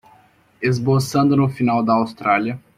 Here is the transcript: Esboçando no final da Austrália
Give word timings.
Esboçando 0.59 1.37
no 1.37 1.47
final 1.47 1.85
da 1.85 1.93
Austrália 1.93 2.57